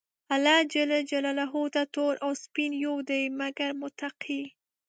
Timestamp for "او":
2.25-2.31